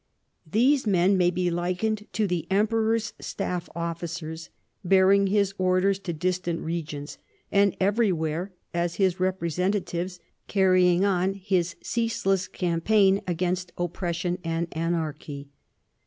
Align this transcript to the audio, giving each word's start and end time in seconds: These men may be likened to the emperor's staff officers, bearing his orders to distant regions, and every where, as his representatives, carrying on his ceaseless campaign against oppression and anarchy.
These 0.49 0.87
men 0.87 1.15
may 1.15 1.29
be 1.29 1.51
likened 1.51 2.07
to 2.13 2.25
the 2.25 2.47
emperor's 2.49 3.13
staff 3.19 3.69
officers, 3.75 4.49
bearing 4.83 5.27
his 5.27 5.53
orders 5.59 5.99
to 5.99 6.11
distant 6.11 6.61
regions, 6.61 7.19
and 7.51 7.77
every 7.79 8.11
where, 8.11 8.51
as 8.73 8.95
his 8.95 9.19
representatives, 9.19 10.19
carrying 10.47 11.05
on 11.05 11.35
his 11.35 11.75
ceaseless 11.83 12.47
campaign 12.47 13.21
against 13.27 13.73
oppression 13.77 14.39
and 14.43 14.67
anarchy. 14.75 15.49